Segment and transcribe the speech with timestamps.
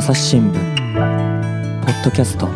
[0.00, 0.54] 朝日新聞
[1.84, 2.48] ポッドキャスト。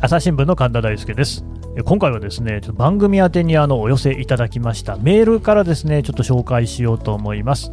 [0.00, 1.44] 朝日新聞の神田大輔です。
[1.84, 7.72] 今回はですねちょっと番組宛てにあのお寄せいただきましたメールからですねちょっと紹介しようと思います。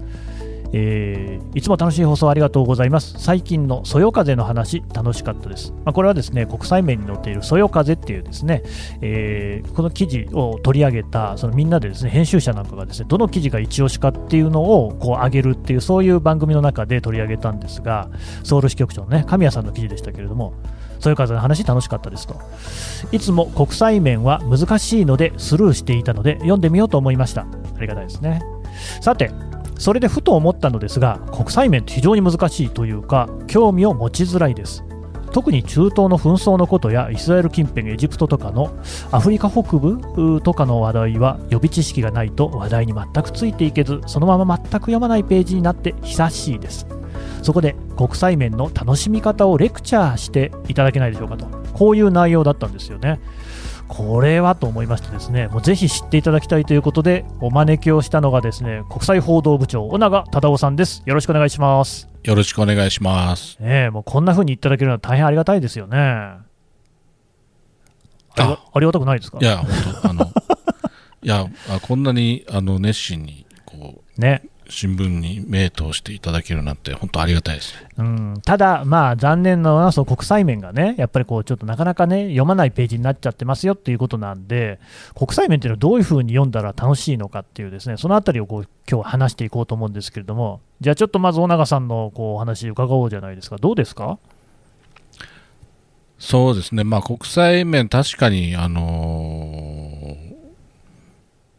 [0.74, 3.16] えー、いつも楽しい放送ありがとうございます。
[3.18, 5.74] 最近のそよ風の話、楽しかったです。
[5.86, 8.64] まあ、これはですね、国際面に載っているそよ風っていうですね、
[9.02, 18.10] えー、この記事を取り上げた、そのみんなでですね、編集者なんかがですね、どの記事が一押しかっていうのをこう上げるっていう、そういう番組の中で取り上げたんですが、
[18.44, 20.54] ソウル支局長のね、神谷さんの記事でしたけれども、
[21.02, 22.40] そよ風の話楽しかったですと。
[23.12, 27.42] いつも国際面は難しいのでスルーしていたので読んでみようと思いました。
[27.42, 28.42] ありがたいですね。
[29.02, 29.32] さて、
[29.82, 34.84] それでふと思ったのですが国際面って非常に難しいというか興味を持ちづらいです。
[35.32, 38.78] 特に中東の紛争のことやイスラエル近辺エジプトとかの
[39.12, 46.86] アフリカ北部とかの話題は予備知識がないと話題に全くついていけずそのまま全く読まないページになって久しいです。
[47.42, 51.48] そこで国際面の楽しみ方をレクチャーしていただけないでしょうかと。
[51.74, 53.20] こういう内容だったんですよね。
[53.94, 61.04] これはと思いましてですね、もうぜひ知っていただきたいということで、お招きをしたのがですね、国際報道部長、小永忠夫さんです。
[61.06, 62.08] よろしくお願いします。
[62.24, 63.58] よろしくお願いします。
[63.60, 65.98] ねもうこんな風に言っていただけるのは大変ありがたいですよね。
[65.98, 66.42] あ
[68.38, 69.40] ありがたくないですか？
[69.42, 69.68] いや、本
[70.04, 70.24] 当あの、
[71.22, 71.46] いや、
[71.82, 74.44] こんなにあの熱心に、こう、ね。
[74.72, 84.80] 新聞に目通していただけるなんて、本当ありがたいです、うん、ただ、まあ、残念なのは、その国際面がね、やっぱりこうちょっとなかなかね、読まないページになっちゃってますよっていうことなんで、
[85.14, 94.18] 国際面っていうのはどういうふうに読んだら楽しいのかっていう、ですねそのあたりをこう今日は話していこうと思うんですけれども、じゃあちょっとまず、尾長さんのこうお話伺おうじゃないですか、どうですか？
[96.18, 100.36] そうですね、まあ、国際面、確かに、あのー、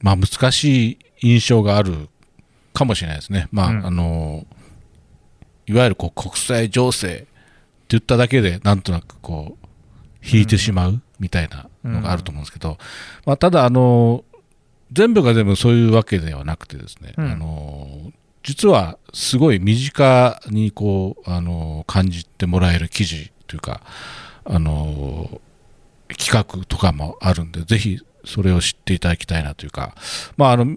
[0.00, 2.08] まあ、難しい印象がある
[2.72, 3.48] かもしれないですね。
[3.52, 4.46] まあ、うん、あの、
[5.66, 7.26] いわゆるこう国際情勢って
[7.90, 9.66] 言っただけで、なんとなくこう、
[10.24, 12.76] 引いてしまうみたいなのがあると思うんですけど、うん、
[13.26, 14.24] まあ、ただ、あの、
[14.92, 18.12] 全部が全部そういうわけではなくてですね、うん、あの、
[18.42, 23.82] 実はすごい身近にこう、あの、感じてもらえる記事というか、
[24.44, 25.40] あの、
[26.18, 29.94] 企画とかもあるんで、ぜひそれを知っていただきたいなというか、
[30.36, 30.76] まあ、あの、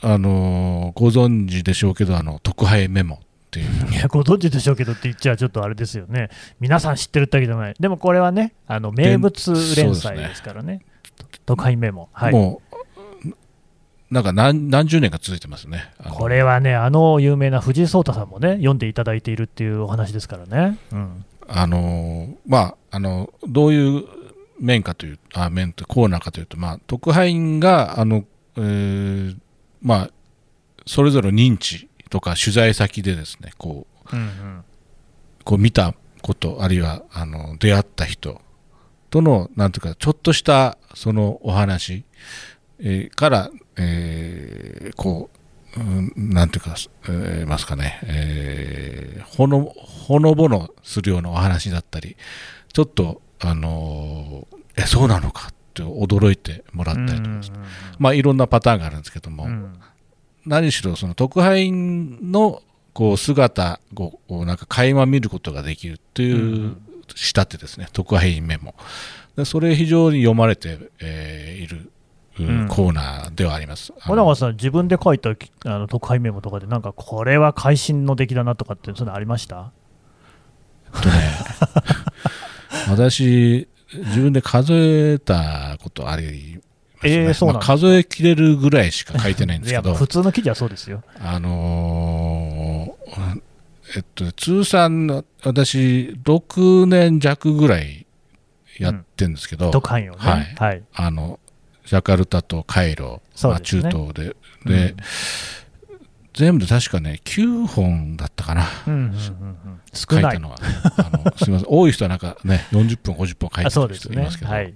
[0.00, 3.18] あのご存知でしょうけど、あの特派メモっ
[3.50, 3.66] ていう。
[3.92, 6.30] いや、ご存知でしょうけどって言っちゃちょっとあれですよね。
[6.60, 7.74] 皆さん知ってるってわけじゃない。
[7.78, 10.74] でもこれはね、あの名物連載ですからね。
[10.74, 10.82] ね
[11.46, 12.08] 特派メモ。
[12.12, 12.32] はい。
[12.32, 12.78] もう
[14.10, 15.90] なんか何何十年か続いてますね。
[16.12, 20.78] これはね、あの有名な藤井聡太さんもね、読んでいただいているっていうお話ですからね。
[20.92, 24.04] うん、あのまあ、あのどういう
[24.60, 28.24] 面かという、あ面とコーナーかというと、まあ、特派員が、あの
[28.56, 29.36] えー、
[29.82, 30.10] まあ、
[30.86, 34.64] それぞれ認知とか取材先でですねこううんうん、
[35.44, 38.40] こう見たことあるいはあの出会った人
[39.10, 42.04] とのなんというかちょっとしたそのお話、
[42.78, 45.30] えー、から、えー、こ
[45.76, 46.74] う、うん、なんていうか、
[47.08, 52.16] えー、ますかね、えー、ほのほのぼのするようなお話だったり
[52.72, 55.50] ちょっとあのー、えそうなのか
[55.82, 57.40] って驚いてもらったりとか、
[57.98, 59.78] まあ、いろんなパターンがあるんですけども、うん、
[60.46, 62.62] 何しろその特派員の
[62.92, 63.80] こう姿
[64.28, 66.32] をなんか垣間見ることができるとい
[66.66, 66.76] う
[67.14, 68.74] 仕立てですね、特派員メモ。
[69.36, 71.90] でそれ非常に読まれて、えー、いる
[72.68, 73.92] コーナーではあります。
[74.06, 75.34] 小永さん、自分で書いたあ
[75.78, 79.72] の特派員メモとかで、なんかこれは会心の出来だなとかって、そういうのありました？
[80.92, 81.14] とね、
[82.88, 86.60] 私、自分で数えたことあり
[87.04, 89.94] えー、そうまあ、数えきれるぐらいしか書いてないんですけど。
[89.94, 91.04] 普通の記事はそうですよ。
[91.20, 93.40] あのー、
[93.96, 98.06] えっと、通算、私、6年弱ぐらい
[98.78, 101.38] やってるんですけど、うん、ね、はい、はい、あの
[101.86, 104.34] ジャカルタとカイロ、ね、まあ、中東で、で、
[104.64, 104.96] うん。
[106.34, 110.38] 全部で確かね、9本だったかな、うんうんうんうん、少ない。
[110.38, 110.56] のは、
[110.98, 114.56] あのすみません、多い人はなんかね、40分、50分書いてる人いますけど、ね。
[114.56, 114.74] はい、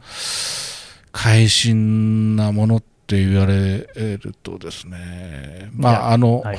[1.12, 6.58] 会心なものって言われるとですね、まあ、あの、はい、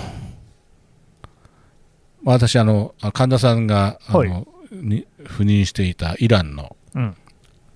[2.24, 7.16] 私あの、神田さんがあの、はい、に赴任していたイランの、うん。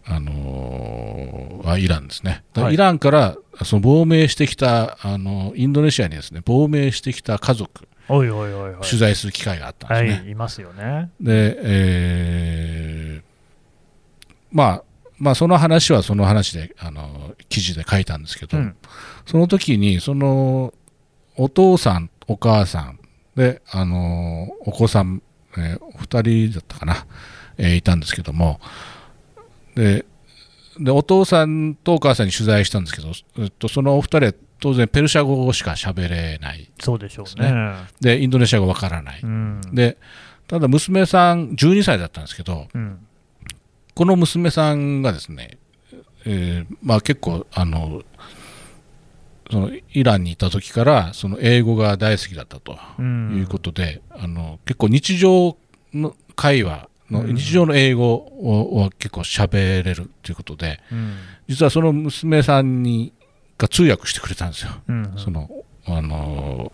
[0.10, 3.36] あのー、イランですね、はい、イランから
[3.66, 8.76] その亡命してきたあのインドネシアにですね亡命してきた家族おいおいおい。
[8.84, 10.22] 取材する機会があったんですね。
[10.22, 11.12] はい、いますよね。
[11.20, 13.24] で、えー、
[14.52, 14.84] まあ
[15.20, 18.76] まあ、その話はその話であの記事で書いたんですけど、うん、
[19.26, 20.74] その時にその
[21.36, 23.00] お父さんお母さん
[23.36, 25.22] で、あのお子さん、
[25.58, 27.06] えー、お二人だったかな、
[27.58, 28.60] えーいたんですけども
[29.76, 30.06] で
[30.80, 37.76] でお父さんとお母さんに取材したんですけど、えっと、そのお二人は当然ペルシャ語しか喋れないそうでしょうね。
[38.02, 39.62] でインドネシア語わからない、うん。
[39.74, 39.98] で
[40.48, 43.07] ただ娘さん12歳だったんですけどうん。
[43.98, 45.58] この娘さんがですね、
[46.24, 48.04] えーまあ、結構あの
[49.50, 55.58] そのイランにいた時からその英語が大好きだったとうんいうことで、あの結構日常
[55.96, 61.16] の会話の、うん日常の英語をは結構喋れるということでうん。
[61.48, 63.14] 実はその娘さんに
[63.58, 65.14] が通訳してくれたんですよ、うん。
[65.18, 65.50] その
[65.88, 66.72] あの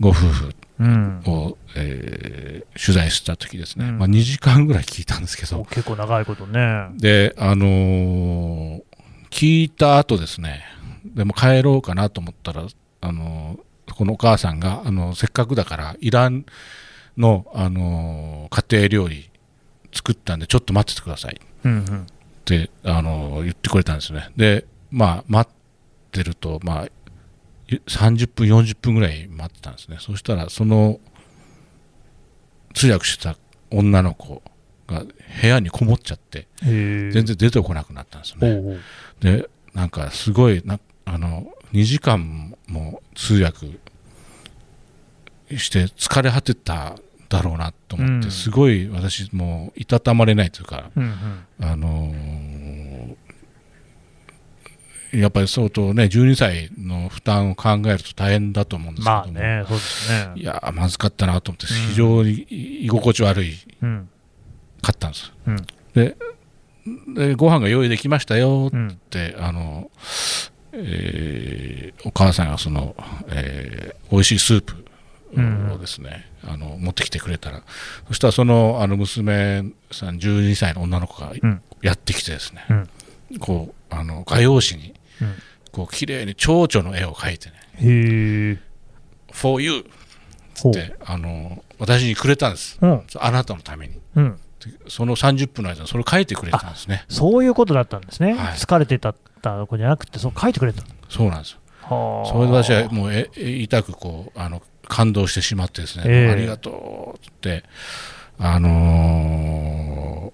[0.00, 0.54] ご夫婦うん。
[0.80, 6.88] を、えー取材した時ですね、うんまあ、2時間ぐらい聞いたんですけど、結構長いことね。
[6.96, 8.82] で、あのー
[9.30, 10.64] 聞いた後ですね、
[11.04, 12.66] でも帰ろうかなと思ったら、
[13.00, 16.44] あのーこのお母さんが、あのせっかくだから、イラン
[17.16, 19.30] の、あのー家庭料理
[19.92, 22.06] 作ったんで、ちょっと待っててくださいっうんうん。
[22.44, 24.30] て、あのー言ってくれたんですね。
[24.36, 25.54] で、まあ、待っ
[26.10, 26.88] てると、まあ、
[27.86, 29.98] 30分、40分ぐらい待ってたんですね。
[30.00, 31.00] そしたら、その
[32.74, 33.36] 通訳してた
[33.70, 34.42] 女の子
[34.86, 35.04] が
[35.42, 36.46] 部屋にこもっちゃって。
[36.62, 38.78] 全然出てこなくなったんですよね。
[39.20, 43.66] で、なんかすごいな、あの、2時間も通訳
[45.56, 46.96] して疲れ果てた
[47.28, 51.66] だろうなと思って、うんすごい私もういたたまれないというか、うんうん。
[51.66, 52.43] あのー
[55.20, 60.32] やっぱり相当ね、12歳の負担を考えると大変だと思うんですけども、まあね、そうですね。
[60.36, 62.46] いやー、まずかったなと思って、うん非常に
[62.84, 64.08] 居心地悪いうん。
[64.82, 65.32] かったんです。
[65.46, 65.56] うん。
[65.94, 66.16] で、
[67.14, 68.88] でご飯が用意できましたようん。
[68.88, 69.90] ってあの、
[70.72, 72.94] えーお母さんがその、
[73.28, 74.84] えー美味しいスープ
[75.74, 77.62] をですね、あの持ってきてくれたら
[78.06, 82.88] そしたらそのあの娘さん12歳の女の子がうんやってきてですね、うん
[83.40, 84.94] こうあの画用紙にうん
[85.72, 88.58] こう綺麗に蝶々の絵を描いてねへえ。
[89.32, 89.80] 「for you」
[90.68, 93.02] ってあの私にくれたんですうん。
[93.18, 94.38] あなたのためにうん。
[94.60, 98.34] でその30分の間にそれを書いてくれたんですねそういうことだったんですね。
[98.34, 100.82] はい疲れてたった子じゃなくて、そう書いてくれた。
[101.08, 102.28] そうなんですよはあ。
[102.32, 107.64] それで私はもうええ痛くこうあの感動してしまってですね、ええありがとうって、
[108.38, 110.32] あの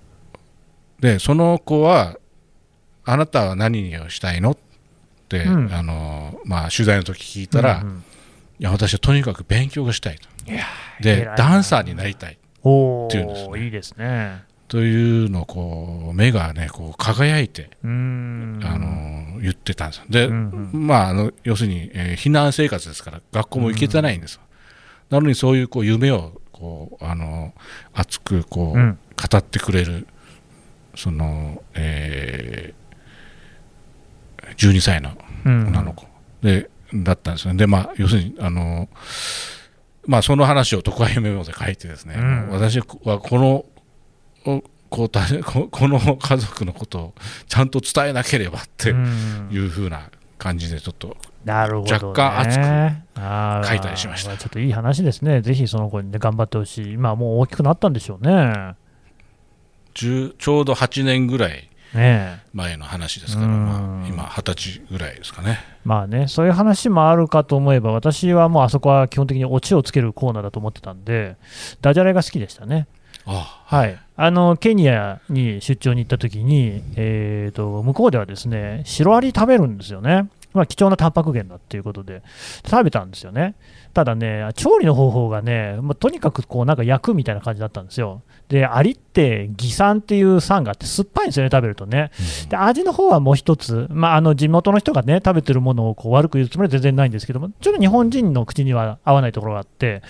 [1.00, 2.18] ーでその子は
[3.04, 4.50] あなたは何をしたいの？
[4.50, 4.60] って、
[5.38, 5.72] うん。
[5.72, 8.04] あのーまあ、取材の時聞いたら、うんうん。
[8.58, 10.28] いや私はとにかく勉強がしたいと。
[11.00, 13.48] でダンサーになりたいおっていうんですね。
[13.50, 14.42] お、いいですね。
[14.68, 17.70] というのをこう目がねこう輝いて。
[17.82, 20.04] あのー言ってたんですよ。
[20.10, 20.86] で、うんうん。
[20.86, 24.42] まあ、あの要するに、えー避難生活ですから学校も行けてないんですよ、
[25.08, 27.54] なのにそういうこう夢をこうあの
[27.94, 28.98] 熱くこう、うん。
[29.16, 30.06] 語ってくれる
[30.94, 32.79] その、えー
[34.56, 35.10] 12歳の
[35.44, 36.06] うん女の子、
[36.42, 38.88] でだったんですよねでまあ要するにあの
[40.06, 43.64] まあその話を特派員メモで書いてですね、うん私はこの
[44.44, 47.14] おこうたここの家族のことを
[47.46, 51.92] ちゃんと伝えなければってうんいうふうな感じでちょっとなるほど、ね。
[51.92, 55.40] 若干熱く書いたりしましたちょっといい話ですね。
[55.40, 56.92] ぜひその子にね、頑張ってほしい。
[56.92, 58.74] 今はもう大きくなったんでしょうね。
[59.94, 61.69] 10ちょうど8年ぐらい。
[61.92, 63.66] 前の話ですから、うん。
[63.66, 65.58] まあ、今20歳ぐらいですかね。
[65.84, 71.36] まあね、そういう話もあるかと思えば、私はもうあそこは基本的にオチをつけるコーナーだと思ってたんで、
[71.80, 72.86] ダジャレが好きでしたね。
[73.26, 82.22] あはい、あのケニアに出張に行った時に、えー、と向こうではですねシロアリ食べるんですよね、まあ、貴重なタンパク源だっていうことで、
[82.68, 83.54] 食べたんですよね、
[83.94, 88.22] ただね、調理の方法がね、まあ、とにかくこうなんか焼くみたいな感じだったんですよ。
[88.48, 92.10] で、アリって偽酸っていう酸があって酸っぱいんですよね、食べるとね。
[92.48, 100.02] で、味の方はもう一つ、まあ、あの地元の人がね、食べてるものをこう悪く言うつもりは全然ないんですけども、ちょっと日本人の口には合わないところがあって、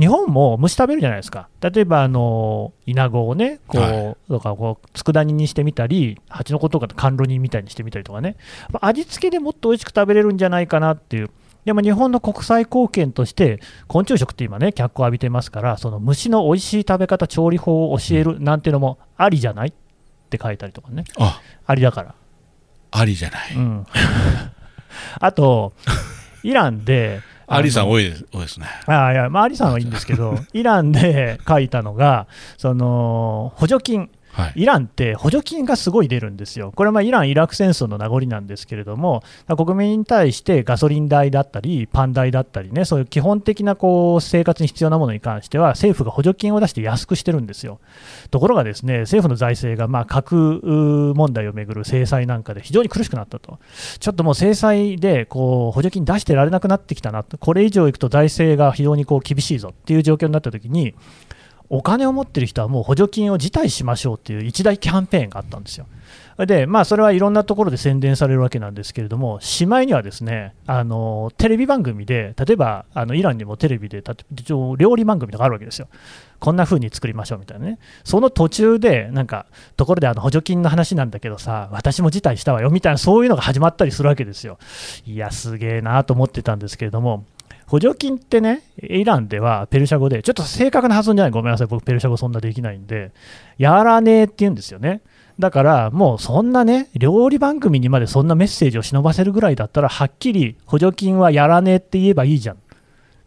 [0.00, 1.50] 日本も虫食べるじゃないですか。
[1.60, 4.16] 例えば、あの、イナゴをね、こう、はい。
[4.28, 8.36] とかこう、佃煮にしてみたり、蜂の子とか甘露煮みたいにしてみたりとかね、
[8.72, 11.30] まあ味付けでもっと美味しく食べれるんじゃないかなっていう。
[11.66, 19.72] でも日本の国際貢献として、昆虫食って今ね、脚光浴びてますから、その虫の美味しい食べ方、調理法を教えるなんていうのもありじゃないっ
[20.30, 21.42] て書いたりとかね、あ。
[21.66, 22.14] ありだから。
[22.92, 23.86] ありじゃない、うん、
[25.20, 25.74] あと、
[26.42, 27.20] イランで、
[27.52, 28.66] アリさん多いです多いですね。
[28.86, 34.62] あいや、まあ、アリさんはいいんですけど、 イランで書いたのが、その補助金、はい。
[34.62, 39.22] イランって補助金がすごい出るんですよ、これはまイラン・イラク戦争の名残なんですけれども、
[39.56, 47.80] 国民に対してガソリン代だったり、パン代だったりね、そういう基本的なこう生活に必要なものに関しては、政府が補助金を出して安くしてるんですよ。
[48.30, 53.58] ところが、ですね政府の財政がま核問題をめぐる制裁なんかで非常に苦しくなったと、
[53.98, 60.94] ちょっともう制裁でこう補助金出してられなくなってきたな、これ以上いくと財政が非常にこう厳しいぞっていう状況になったときに、
[61.70, 65.86] お金を持ってる人はもう補助金を辞退しましょうっていう一大キャンペーンがあったんですよ。
[66.46, 75.86] で、まあ、それはいろんなところで宣伝されるわけなんですけれども、しまいにはですね、あのテレビ番組で、例えばあのイランにもテレビで料理番組とかあるわけですよ。
[76.40, 79.46] こんな風に作りましょうみたいなね、その途中で、なんか、
[79.76, 84.58] ところであの補助金の話なんだけどさ、私も辞退したわよみたいな、そういうのが始まったりするわけですよ。
[85.06, 87.26] いや、すげえなと思ってたんですけれども、
[87.70, 93.12] 補助金ってね、イランではペルシャ語で、ちょっと正確な発音じゃない、ごめんなさい、僕、ペルシャ語そんなできないんで、
[93.58, 95.02] やらねえって言うんですよね。
[95.38, 102.58] だからもうそんなね、料理番組にまでそんなメッセージを忍ばせるぐらいだったら、はっきり補助金はやらねえって言えばいいじゃんっ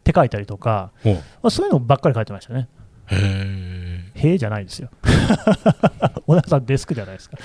[0.03, 2.67] て書いたりとか、まあ、そういうのばっかり書いてましたね。
[3.07, 4.37] へえ。
[4.37, 4.89] じゃないですよ。
[6.27, 7.37] 小田さん、デスクじゃないですか。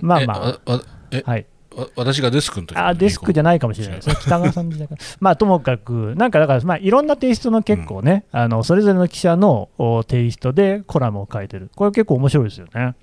[0.00, 0.80] まあまあ、
[1.24, 1.46] はい。
[1.76, 5.00] わ私がデスクの時あデスクじゃないかもしれないですね、北川さんの時代から。
[5.20, 12.94] まあ、ともかく、なんかだから、まあ、いろんなテイストの結構ね、あのそれぞれの記者のおテイストでコラムを書いてる、これ結構面白いですよね。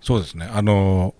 [0.00, 0.48] そうですね。
[0.52, 1.14] あの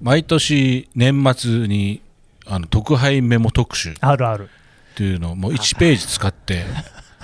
[0.00, 2.00] 毎年年末に
[2.46, 4.48] あの特派員メモ特集っあるある。
[4.94, 6.64] ていうのをもう1ページ使って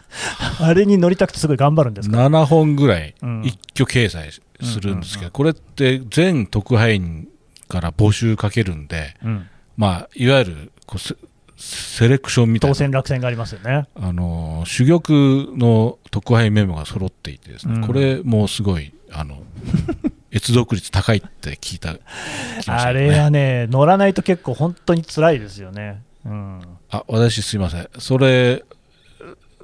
[0.61, 7.29] あれに乗りたくてすごい頑張るんですか？7本ぐらいうん一挙掲載するんですけうんうんうんど、これって全特派員
[7.69, 11.15] から募集かけるんで、うん、まあ、いわゆるこうセ
[11.57, 12.75] セレクションみたいな。
[12.75, 13.89] 当選、落選がありますよね。
[13.97, 17.87] あの珠玉の特派員メモが揃っていてですね、うん。
[17.87, 19.43] これもすごいあの
[20.33, 26.03] 閲読率高いって聞いた聞きましたあれはね、乗らないと結構本当に辛いですよね。
[26.25, 26.61] うん、
[26.91, 27.89] あ私すいません。
[27.99, 28.65] それ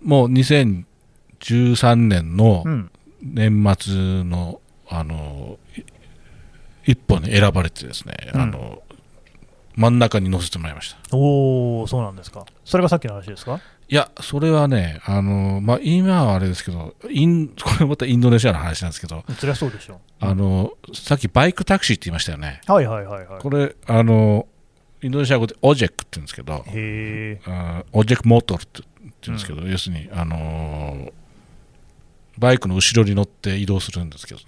[0.03, 2.91] もう2013年のうん、
[3.23, 5.64] 年末のあのい
[6.87, 8.83] 一本に選ばれてですね、うんあの
[9.77, 12.47] 真ん中に載せてもらいましたおお、そうなんですか。
[12.65, 13.61] それがさっきの話ですか？
[13.89, 22.73] いやそれはねあの、まあ、今はあれですけどイン これまたインドネシアの話なんですけどそりゃそうでしょあのさっきバイクタクシーって言いましたよねう。
[22.73, 23.41] はいはいはいはい。
[23.41, 24.47] これあの
[25.03, 27.41] インドネシア語でオジェックって言うんですけどへえ。
[27.47, 31.13] あオジェクモートルって言うんですけど、要するに、あのー
[32.37, 34.47] バイクの後ろに乗って移動するんですけどね、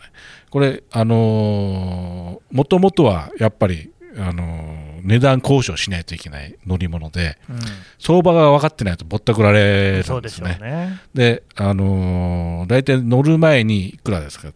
[0.50, 7.58] これ、あのもともとはやっぱり、あのー値段交渉しないといけない乗り物で、うん。
[8.00, 10.58] 相場が分かってないとぼったくられるんですね。
[10.60, 11.00] ね。
[11.14, 14.48] で、あのー大体乗る前にいくらですか、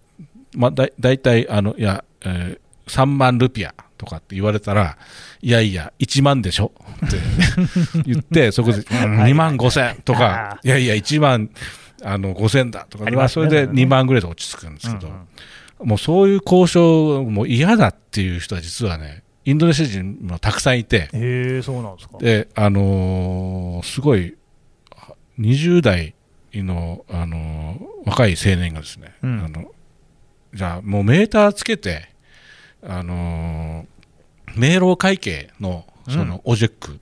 [0.57, 4.99] まあ、だ大体あのいや、えー3万ルピアとかって言われたら、
[5.41, 6.73] いやいや、1万でしょ？
[7.07, 7.17] って
[8.05, 8.85] 言って、そこで、うん
[9.21, 10.69] 2万5千とあか、い。
[10.69, 11.49] やいや、1万
[12.03, 15.21] あの5千だとか、それでそれね2万ぐらいで落ち着くんですけど、うんうん
[15.83, 22.19] もうそういう交渉も嫌だっていう人は実はね、インドネシア人もたくさんいて、へえ、そうなんですか。
[22.19, 24.37] で、あのーすごい、
[25.39, 26.15] 20代
[26.55, 29.71] の、あのー若い青年がですね、うんあの
[30.53, 32.09] じゃあもうメーターつけて、
[32.83, 33.87] あのー
[34.57, 36.99] 明朗会計のそのオジェック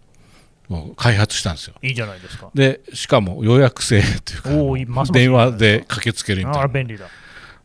[0.68, 1.74] を開発したんですよ。
[1.82, 2.50] いいじゃないですか。
[2.54, 4.36] で、しかも予約制とい
[4.84, 6.60] うか、電話で駆けつけるみたいな。
[6.60, 7.06] ああ、便利だ。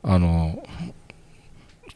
[0.03, 0.92] あのー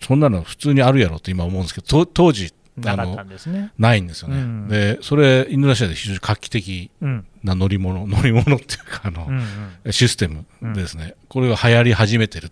[0.07, 2.53] そんなの普通にあるやろって今思うんですけど、と当時、
[2.85, 3.71] あのなかったんですね。
[3.77, 4.37] ないんですよね。
[4.37, 7.25] うんで、それ、インドネシアで非常に画期的うん。
[7.43, 9.43] な乗り物、 乗り物っていうか、あの、うん
[9.85, 9.91] うん。
[9.93, 12.51] システムですね、これが流行り始めてる。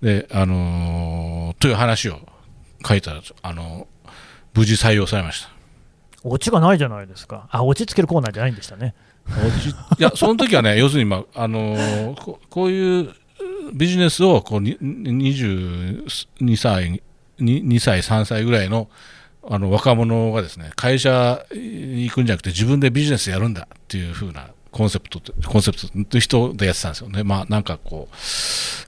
[0.00, 2.20] で、あのーという話を
[2.86, 4.10] 書いたら、あのー
[4.54, 5.50] 無事採用されました。
[6.24, 7.48] オチがないじゃないですか。
[7.50, 8.94] あ、オチつけるコーナーじゃないんでしたね。
[9.98, 13.14] いや、その時はね、要するに、まああのーここういう
[13.74, 17.02] ビジネスをこうに22歳、
[17.38, 18.88] に2歳、3歳ぐらいの
[19.48, 27.24] あの若者がですね会社に行くんじゃなくて自分でビジネスやるんだっていう風なコンセプトコンセプトという人でやってたんですよね。
[27.24, 28.16] まあなんかこう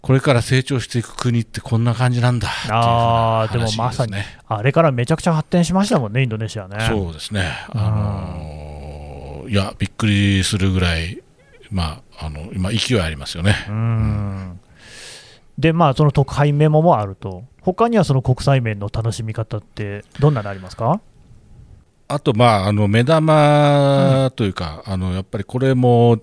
[0.00, 4.12] これから成長していく国ってこんな感じなんだっていう風なあーでも話まさに
[4.46, 6.86] あれからめちゃくちゃ発展しましたもんね、インドネシアね。
[6.88, 7.50] そうですね。
[7.70, 11.20] あのーいやびっくりするぐらい
[11.70, 13.56] まああの今勢いありますよね。
[13.68, 14.60] うん
[15.58, 21.00] で、まあ、その特派員メモもあると、他にはその国際面の楽しみ方って、どんなのありますか？
[22.08, 26.18] あと、まあ、あの目玉というか、あのやっぱりこれも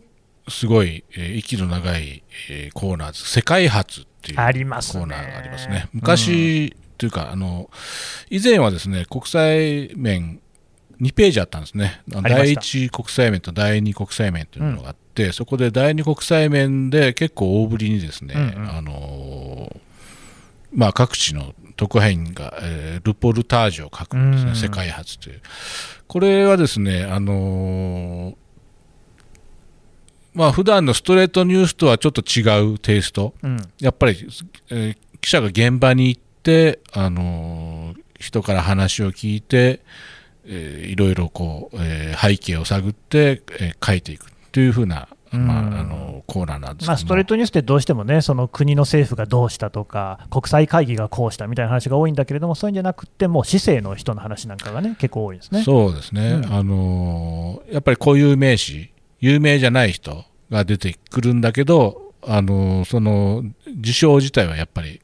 [0.48, 4.46] すごい、えー息の長い、えーコーナー世界初っていうコー
[5.06, 5.88] ナーがありますね。
[5.94, 7.70] 昔、というかあの、
[8.30, 10.40] 以前はですね国際面
[11.02, 15.01] 2ページあったんですね、第1国際面と第2国際面というのがあって、
[15.34, 18.70] そこで第2国際面で結構大ぶりにですね、うんうん。
[18.78, 19.76] あの
[20.74, 24.56] まあ、各地の特派員が、えールポルタージュを書くんですね、うん。
[24.56, 25.42] 世界初という。
[26.08, 28.38] これはですね、あの
[30.34, 33.58] まあ普段のストレートニュースとはちょっと違うテイスト、うん。
[33.80, 34.18] やっぱり、
[34.70, 39.82] えー記者が現場に行って、あのー人から話を聞いて、
[40.46, 45.48] えーいろいろこう、えー背景を探って、えー書いていくというふうな、うん。
[45.48, 55.64] まああのコーナーなんですまあ、ストレートニュースってどうしてもね、その国の政府がどうしたとか、国際会議がこうしたみたいな話が多いんだけれども、そういうんじゃなくて、もう市政の人の話なんかがね、結構多いですね。
[55.64, 56.54] そうですね、うん。
[56.54, 63.44] あのーやっぱり固有名詞、有名じゃない人が出てくるんだけど、あのーその
[63.78, 65.02] 事象自体はやっぱり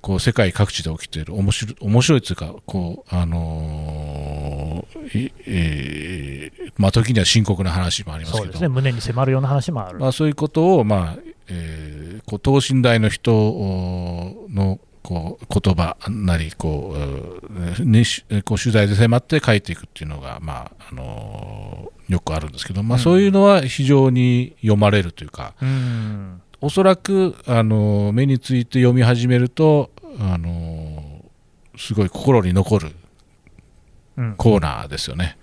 [0.00, 4.43] こう世界各地で起きている面白い面白いというかこう、あのー
[5.14, 9.98] いえーまあ、時には深刻な話もありますけどそうですね、胸に迫るような話もある。
[9.98, 32.94] まあ、そういうことを、まあえーこう等身大の人おのこう言葉なりこう、えーねしこう取材で迫って書いていくっていうのが、まああのーよくあるんですけど、まあ、うんそういうのは非常に読まれるというか、うんおそらく、あのー目について読み始めると、あのーすごい心に残るうん
[34.36, 35.36] コーナーですよね。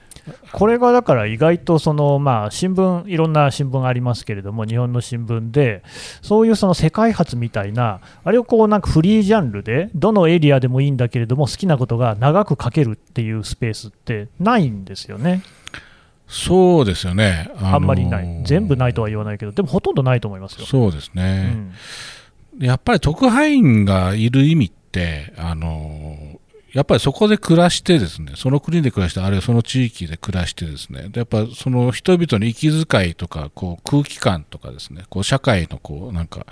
[0.51, 5.83] これがだから意外とその、まあ、新聞、いろんな新聞ありますけれども、日本の新聞で、
[6.21, 15.41] そういうその世界初みたいな、あれをこうなんかフリージャンルで、どのエリアでもいいんだけれども、好きなことが長く書けるっていうスペースってないんですよね、
[16.27, 17.49] そうですよね。
[17.59, 20.65] あんまりない、のー全部ないとは言わないけど、でもほとんどないと思いますよ。
[20.65, 21.47] そうですうね。
[21.49, 21.73] ん
[22.59, 26.17] やっぱり特派員がいる意味って、あの
[26.73, 36.45] やっぱりそこで暮らしてですね、その国で暮らして、あるいはその地域で暮らしてですね、でやっぱその人々の息遣いとか、こう空気感とかですね、こう社会のこうなんか、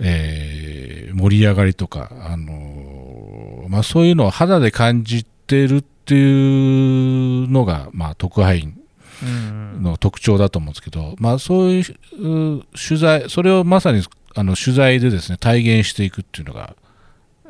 [0.00, 8.80] えー盛り上がりとか、あのまあ、そういうのを肌で感じてるっていうのが、まあ、特派員
[9.20, 14.02] うんの特徴だと思うんですけど、まあ、そういうう取材、それをまさに
[14.34, 16.76] あの取材でですね体現していくっていうのが、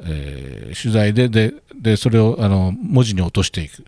[0.04, 3.84] えー取材でででそれをあの文字に落としていく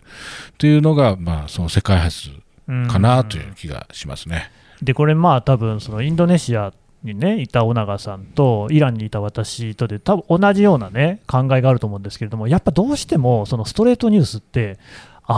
[0.57, 2.29] というのが、まあ、その世界初
[2.89, 4.51] かなという気がしますね。
[4.81, 14.79] でこれ、まあ多分そのインドネシアに、ね、いた尾長さんと、イランにいた私とで、多分同じような、ね、考えがあると思うんですけれども、やっぱどうしてもそのストレートニュースって、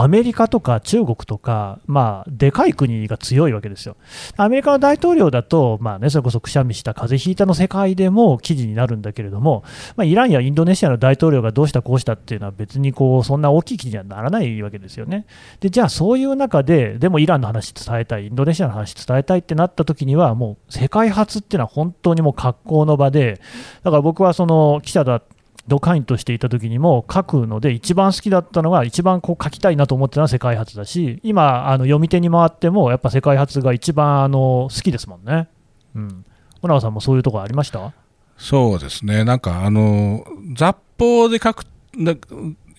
[0.02, 3.96] アメリカとか中国とか、まあ、でかい国が強いわけですよ。
[4.36, 9.64] アメリカの大統領だと、まあね、それこそくしゃみした、風邪ひいたの世界でも記事になるんだけれども、
[9.96, 15.26] まあ、イランやインドネシアの大統領がどうしたこうしたっていうのは別にこうそんな大きい記事にはならないわけですよね。
[15.60, 23.40] でじゃあそういう中で、でもイランの話伝えたい、インドネシアの話伝えたいってなった時には、もう世界初っていうのは本当にもう格好の場で、
[23.82, 25.22] だから僕はその記者だ
[25.66, 35.48] ドカインとしていた時にも書くので一番好きだったのが一番こう書きたいなと思ってたのは世界初だし今あの読み手に回ってもやっぱ世界初が一番あの好きですもんね。
[35.94, 36.24] うん。
[36.60, 37.92] 小永さんもそういうところありました？
[38.36, 40.24] そうですね、なんかあの
[40.56, 41.64] 雑報で書く、
[41.96, 42.16] ない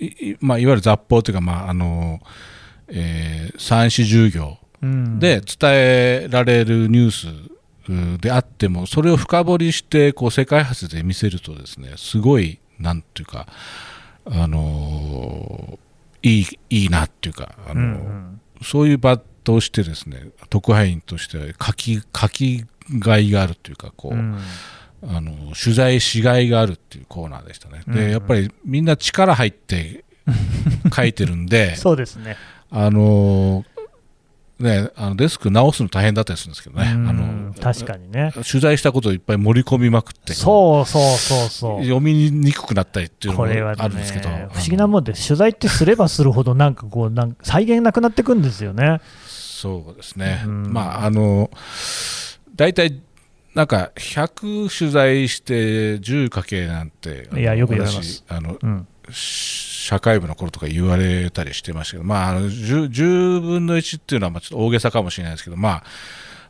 [0.06, 2.20] いまあ、いわゆる雑報というか、まああの
[2.88, 7.28] えー、三子従業うんで伝えられるニュース
[7.90, 13.48] うであってもそれを深掘りしてこう世界初で見せるとですねすごいなんていうか
[14.26, 15.86] あのー
[16.28, 18.42] いいいいなっていうかあのー、うんうん。
[18.64, 22.66] そういう場としてですね特派員としては書き書き
[23.00, 24.40] がいがあるというかこう、うん。
[25.08, 27.84] あの取材しがいがあるっていうコーナーでしたね。
[27.88, 28.00] うんうん。
[28.06, 30.04] でやっぱりみんな力入って
[30.96, 32.38] 書いてるんでそうですね。
[32.72, 33.64] あの
[34.60, 37.10] ね、あのデスク直すの大変だったりするんですけどね、うん。
[37.10, 37.24] あの
[37.74, 38.32] 確かにね。
[38.34, 41.82] 取材したことをいっぱい盛り込みまくって、そうそうそうそう。
[41.82, 49.02] 読みにくくなったりっていうのもあるんですけど、不思議なもんで、取材ってすればするほど、なんかこう、なんか再現なくなってくんですよね。
[49.26, 51.50] そうですね、うんまあ、あの
[52.56, 53.02] 大体、
[53.56, 58.88] なんか100取材して10かけなんて、いやよく言われます私あのうん。
[59.10, 65.84] 社会部の頃とか言われたりしてましたけど、まあ、あの 10, 10分の1っていうのはまあちょっと大げさかもしれないですけど、まあ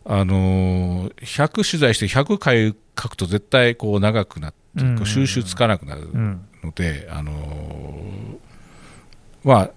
[0.06, 6.42] あのー100取材して100回書くと絶対こう長くなって、収集つかなくなるうん。
[6.64, 9.72] ので、あのーまあ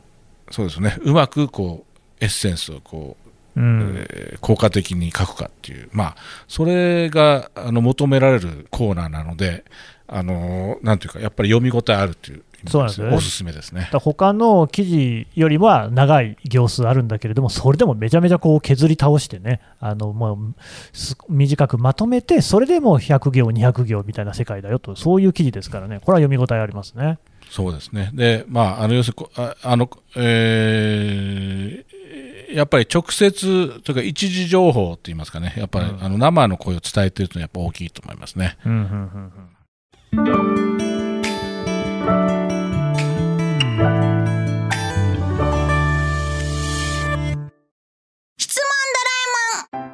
[0.51, 1.85] そうですねうまくこ
[2.21, 3.17] うエッセンスをこ
[3.57, 3.95] う、うん。
[3.97, 9.64] えー効果的に書くかっていう、まあ、それがあの求められるコーナーなので、
[10.07, 13.88] あのなんていうか、やっぱり読み応えあるっていうそうなんですよねおすすめですね。
[13.92, 20.55] だ他の記事よりは長い行数あるんだけれども、それでもめちゃめちゃこう削り倒してね、あのもう
[20.92, 27.18] す短くまとめて、それでも100行、200行みたいな世界だよと、そういう記事ですからね、これは読み応えありますね。
[27.51, 28.11] そうですね。
[28.12, 31.99] で、まあ、あの、要するにこ、ああの、えー
[32.51, 38.57] やっぱり直接というか一時情報って言いますかね、やっぱり、うんあの生の声を伝えているというのはやっぱ大きいと思いますね。
[38.64, 38.79] うんうん
[40.12, 40.67] うんうん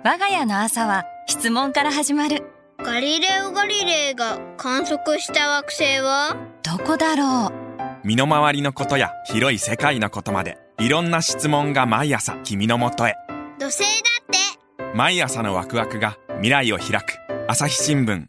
[0.07, 2.43] 我が家の朝は質問から始まる。
[2.77, 6.37] 問ガリレオ・ガリレイが観測した惑星は？
[6.63, 8.07] どこだろう。
[8.07, 13.15] 身の回りのことや広い世界のことまでいろんな質問が毎朝君のもとへ。
[13.59, 13.87] 土星だ
[14.21, 14.95] って。
[14.95, 17.15] 毎朝のワクワクが未来を開く。
[17.49, 18.27] 朝日新聞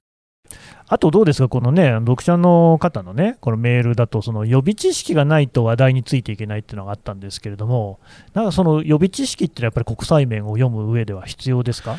[0.87, 7.99] あとどうですか、このね、読者の方のね、このメールだと、その予備知識がないと話題についていけないっていうのがあったんですけれども、
[8.33, 11.97] なんかその予備知識ってのはやっぱり国際面を読む上では必要ですか？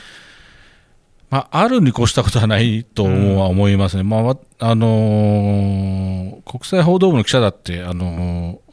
[1.30, 4.04] まあ、あるに越したことはないとは思いますね。
[4.04, 8.65] まあ、あのー国際報道部の記者だって、あのー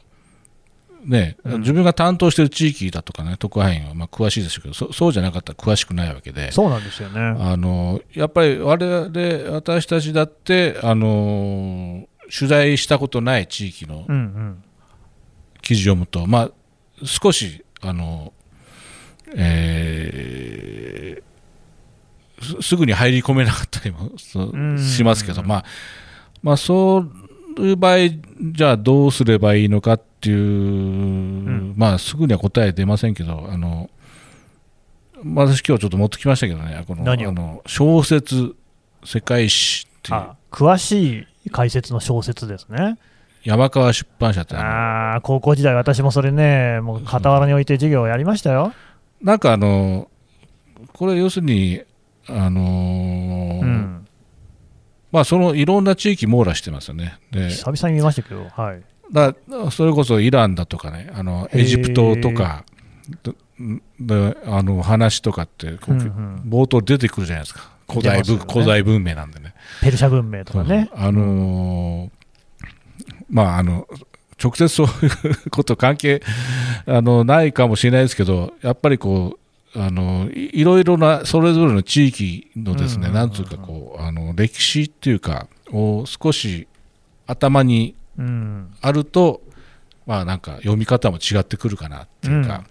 [1.04, 1.60] ね、うん。
[1.60, 7.20] 自分が担当している地域だとかね、特派員はまあ詳しいですけどそ、そうじゃなかったら詳しくないわけで、そうなんですよね。
[7.20, 14.64] あのやっぱり我々、私たちだって、あの取材したことない地域のうんうん。
[15.62, 16.50] 記事読むと、まあ、
[17.04, 18.32] 少し、あの
[19.34, 21.34] えー
[22.44, 24.12] すすぐに入り込めなかったりも
[24.78, 25.64] しますけど、まあ
[26.42, 27.10] まあ、そう
[27.62, 27.96] いう場合、
[28.40, 33.90] じゃあどうすればいいのかっていう、んまあ、すぐには答え出ませんけど、あの
[35.22, 38.54] まあ私、今日ちょっと持ってきましたけどね、このあの小説、
[39.04, 42.98] 世界史っていうあ詳しい解説の小説ですね。
[43.42, 48.72] 山川出版社ってああ、高校時代、私もそれね、もう傍らに置いて授業をやりましたよ。
[49.22, 50.08] なんかあの、
[50.92, 51.82] これ要するに、
[52.26, 54.03] あのーうん、
[55.14, 57.20] まあそのいろんな地域網羅してますよね。
[57.30, 58.82] で、久々に見ましたけど、はい。
[59.12, 59.32] だ
[59.70, 62.64] それこそイランだとかね、あのエジプトとか、
[64.00, 67.70] であの話とかって、こううんうん冒頭出てくるじゃないですか。
[67.88, 69.54] 古代文、ね古代文明なんでね。
[69.82, 70.90] ペルシャ文明とかね。
[70.92, 72.10] あのー
[73.30, 73.86] まああの、
[74.42, 76.22] 直接そういうこと関係
[76.86, 79.38] あのないかもしれないですけど、やっぱりこう、
[79.76, 86.68] あのいいろいろなそれぞれの地域のですね、なんつうかこうあの歴史っていうかを少し
[87.26, 89.42] 頭にうん、あると、
[90.06, 92.64] まあなんか読み方も違ってくるかなっていうか、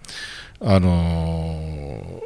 [0.62, 2.24] あの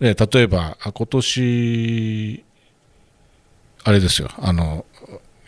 [0.00, 2.44] ーね、例えばあ今年
[3.84, 4.28] あれですよ。
[4.38, 4.84] あの、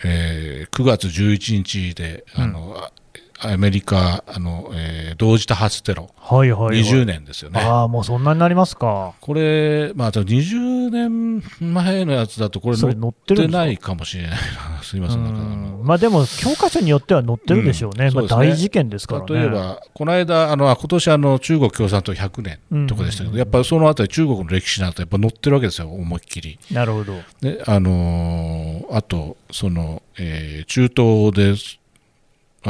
[0.04, 2.92] えー9月11日であの、あ
[3.40, 6.80] アメリカあの、えー同時多発テロはいはい、はい。
[6.80, 7.60] 20年ですよね。
[7.60, 9.14] ああ、もうそんなになりますか。
[9.20, 19.26] これ、まあ、20年前のやつだと、これ載ってないかもしれないな、すみません、なんまあでも、教科書によっては載ってるでしょうね、まあ、うんそうですね大事件ですからね。
[19.40, 26.58] 例えば、この間、あのあ今年あの中国共産党100年とかでしたけど、やっぱりそのあたり、中国の歴史なんてやっぱ載ってるわけですよ、思いっきり。
[26.70, 27.14] なるほど。
[27.40, 31.54] であのーあと、そのえー中東で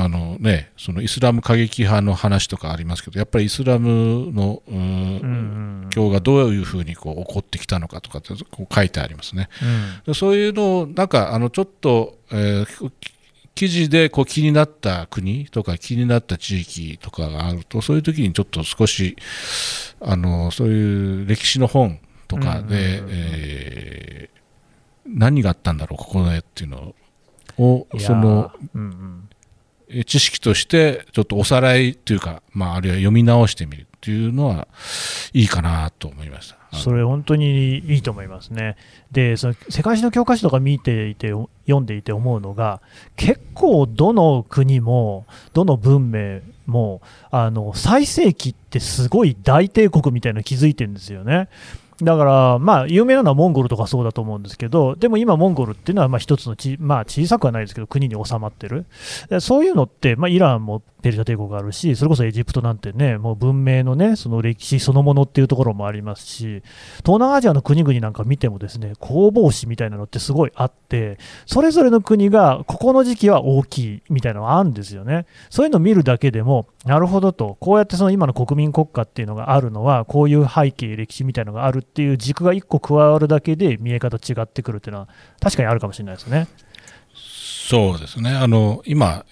[0.01, 4.63] あの、ね、そのイスラム過激派の話とかありますけど、やっぱりイスラムの、
[5.91, 9.49] 教がどういうふうにこう起こってきたのかとかってこう書いてありますね。
[9.63, 10.03] うん。
[10.07, 13.13] でそういうのをなんかあのちょっと、えーき
[13.59, 19.17] 記事でこう気になった国とか気になった地域とかがあるとそういう時にちょっと少し
[20.01, 24.39] あのそういう歴史の本とかで、えー
[25.11, 26.95] 何があったんだろうここでっていうの
[27.57, 29.28] をそのうんうん。
[29.28, 29.28] え
[30.07, 34.69] 知識としてちょっとおさらいというか、まあ、あるいは読み直してみるっていうのは
[35.33, 36.59] いいかなと思いました。
[36.77, 38.77] それ、本当にいいと思いますね。
[39.11, 41.33] で、その世界史の教科書とか見ていて、
[41.67, 42.81] 読んでいて思うのが、
[43.17, 51.49] 結構どの国も、どの文明も、あの最盛期ってすごい大帝国みたいなの築いてるんですよね。
[52.03, 58.87] だから、まあ、有名なのはモンゴルとかそうだと思うんですけど、でも今、モンゴルっていうのはまあ一つのち、まあ、小さくはないですけど、国に収まってる、
[59.41, 66.63] そういうのって、まあ、イランもペルシャ帝国があるし、それこそエジプトなんてね、もう文明のね、その歴史そのものっていうところもありますし、
[66.99, 75.27] 東南アジアの国々なんか見てもですね、攻防史みたいなのってすごいあって、それぞれの国がここの時期は大きいみたいなのがあるんですよね。
[75.51, 85.09] そういうのを見るだけでも、なるほどと、こうやってその今の国民国家っていうのがあるのは、こういう背景、歴史みたいなのがあるっていう軸が1個加わるだけで見え方違ってくるっていうのは、
[85.41, 86.49] 確かにあるかもしれないですね。
[87.69, 88.31] そうですね。
[88.31, 89.27] あの、今、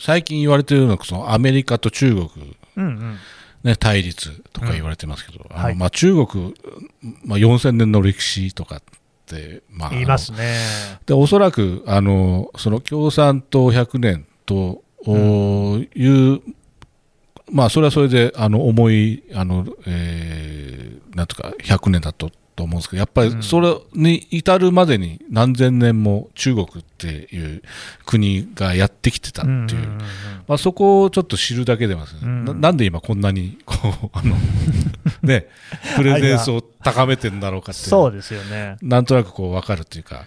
[0.00, 2.28] 最近言われているのは、そのアメリカと中国、
[2.76, 3.16] うんうん。
[3.62, 5.74] ね、対立とか言われてますけど、あのはい。
[5.74, 6.54] まあ、中国、
[7.24, 8.82] まあ、4000年の歴史とかっ
[9.26, 10.54] て、まあ、言いますね。
[11.04, 16.40] でおそらくあのその共産党100年とおいう、
[17.50, 20.80] まあ、それはそれであの重いあの、えー
[21.14, 27.62] なんとか100年だとと思うんですけどやっぱりそれに至るまでに何千年も中国っていう
[28.04, 29.56] 国がやってきてたっていう。
[29.56, 29.98] んんん
[30.46, 32.44] まあ、そこをちょっと知るだけでもですね、うん。
[32.44, 34.36] ななんで今こんなにこうあの、
[35.22, 35.46] ね、
[35.96, 38.76] プレゼンスを高めてるんだろうかってそうですよね。
[38.82, 40.26] なんとなくこう分かるっていうか、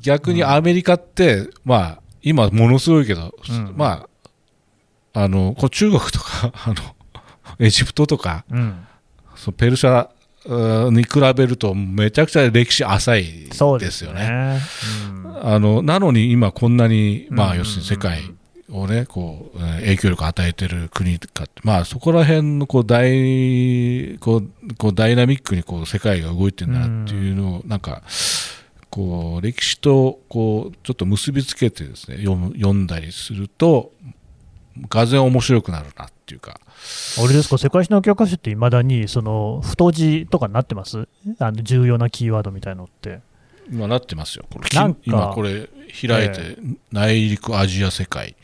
[0.00, 3.74] 逆にアメリカって、まあ、今ものすごいけど、うん。
[3.76, 4.06] ま
[5.14, 6.74] あ、あの、こう中国とか、あの、
[7.60, 8.86] エジプトとか、うん、
[9.36, 14.28] そのペルシャうんに比べると、めちゃくちゃ歴史浅いでですよよね。
[14.28, 14.60] ね。
[15.14, 18.20] うんあの、なのに今こんなに、まあ、うん要するに世界
[18.70, 28.02] をね、こう、うん影響力を与えてる国かって、まあ、そこら辺の、こう、大、こう、こうダイナミックに、こう、世界が動いてるなっていうのを、なんか、
[28.90, 33.92] こう、歴史と、こう、ちょっと結びつけてですね、読む、読んだりすると、
[34.88, 36.60] がぜん面白くなるなっていうか、
[37.18, 41.08] あれですか、世界史の教科書っていまだにその太字とかになってます？
[41.38, 43.20] あの重要なキーワードみたいのって。
[43.70, 44.46] 今なってますよ。
[44.52, 46.56] これ、なんか今これ開いて、
[46.90, 48.34] 内陸アジア世界、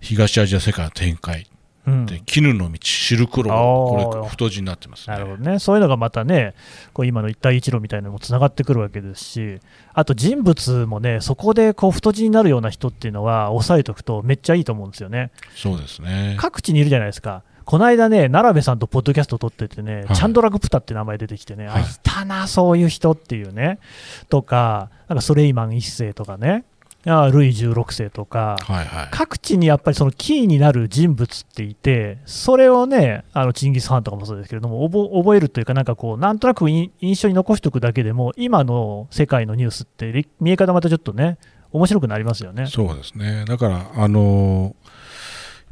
[0.00, 1.48] 東アジア世界の展開、
[1.86, 5.14] うんで、絹の道、シルクローあド、ーこれ、太字になってますね。
[5.14, 6.54] なるほどね、そういうのがまたね、
[6.92, 9.60] こう今の一帯一路みたいなのもつながってくるわけですし、
[9.94, 15.30] あと人物もね、そこでこう太字になるような人っていうのは、押さえておくとめっちゃいいと思うんですよね。
[15.54, 16.36] そうですね。
[16.38, 17.42] 各地にいるじゃないですか。
[17.66, 23.80] この間ね、奈良部さんとポッドキャスト撮っててね、はいチャンドラグプタって名前出てきてね、はいあ、いたな、そういう人っていうね、
[24.28, 26.75] とか、なんかソレイマン一世とかね、あ
[27.06, 29.08] ルイ16世とか、はいはい。
[29.10, 41.38] 各地にやっぱりそのキーになる人物っていて、それをね、あのチンギス・ハンとかもそうですけれども、覚覚えるというか、なんかこう、なんとなく印印象に残しておくだけでも、今の世界のニュースって、り見え方またちょっとね、
[41.70, 42.66] 面白くなりますよね。
[42.66, 43.44] そうですね。
[43.46, 44.90] だから、あのー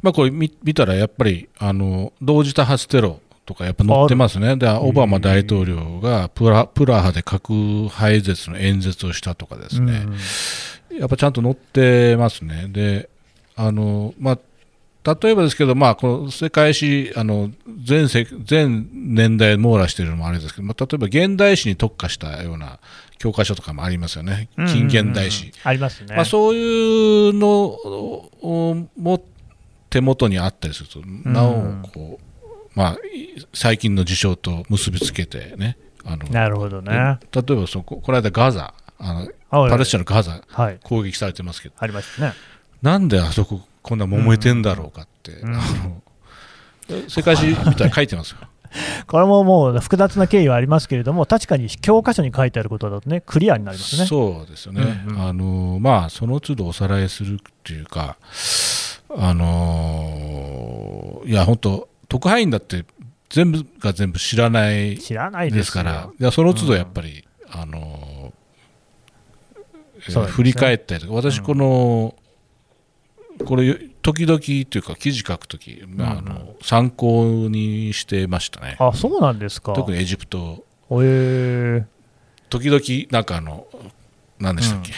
[0.01, 4.55] まあこれ見見たら、やっぱり、あの同時多発テロとかやっぱ載ってますね。
[4.55, 10.05] で、オバマ大統領がプラプラハで核廃絶の演説をしたとかですね。
[10.99, 12.67] やっぱちゃんと載ってますね。
[12.69, 13.09] で、
[13.55, 14.39] あの、まあ、
[15.21, 17.51] 例えばですけど、まあ、この世界史、あの、
[17.83, 22.79] 全世、全年代網羅してるのもあれですけど、まあ、例えば現代史に特化したような
[23.19, 24.49] 教科書とかもありますよね。
[24.57, 25.51] うん近現代史。
[25.63, 26.15] ありますね。
[26.15, 29.23] まあ、そういうのをも
[29.89, 37.19] 手元にあったりすると、なおこう、まあ、い最近の事象と結びつけてね、あのなるほどね。
[37.31, 40.79] 例えばそこ、この間ガザ、あのはいパレスチナのガザ、はい。
[40.83, 42.33] 攻撃されてますけど、ありましたね。
[42.81, 46.01] なんであそここんな揉めてんだろうかって、んあの
[47.07, 48.37] 世界史みたいに書いてますよ。
[49.07, 54.05] これももう複雑な経緯はありますけれども、確かに教科書に書いてあることだとね、クリアになりますね。
[54.05, 58.17] そうですよね、うんうんあのまあ、その都度おさらいするっていうか、
[59.17, 62.85] あのいや、本当、特派員だって
[63.29, 67.25] 全部が全部知らない知らないでですから、いやその都度やっぱり、うです
[70.09, 72.15] ね振り返ったりとか、私、この、
[73.45, 78.77] これ、時々というか、記事書くとき、まああうんの参考にしてましたね。
[78.79, 79.73] あ、そうなんですか。
[79.73, 81.85] 特にエジプト、えー、
[82.49, 83.67] 時々、なんかあの、
[84.39, 84.93] 何でしたっけ、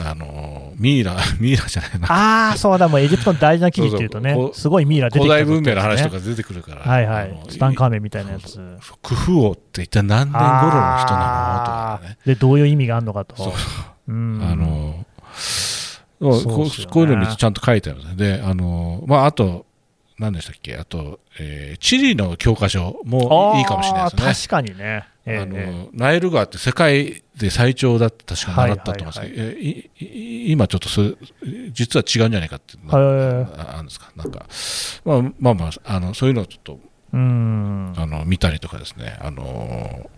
[0.00, 6.18] あの、ミイラ、 ミイラじゃないな、ああ、そうだ、もうエジプトの大事な記事っていうとねそうそうすごいミイラ出てきた古代文明の話とか。
[6.18, 7.46] か出てくるから、はいはいあの。
[7.46, 8.52] ツタンカーメンみたいなやつ。
[8.52, 11.98] そうクフ王って一体何年頃の人なの？
[11.98, 12.18] とかね。
[12.26, 13.36] で、どういう意味があるのかと。
[13.36, 13.54] そううん
[14.08, 14.12] あ
[14.56, 15.04] の
[16.20, 19.66] うこっすよねうこういうの見てちゃんと書いてあるんであの、まあ、あと、
[20.18, 20.76] 何でしたっけ？
[20.76, 24.22] あと、えーチリの教科書もいいかもしれないですね。
[24.26, 25.04] あー確かにね。
[25.26, 31.14] えあえのナイル川って世界で最長だって確か習ったと思うんですけど、はいえいい今ちょっとそれ、
[31.70, 34.10] 実は違うんじゃないかってなはいああるんですか？
[34.16, 34.46] なんか、
[35.04, 36.80] まあまあまあ、あのそういうのをちょっと
[37.12, 37.94] うん。
[37.96, 40.10] あの見たりとかですね、あの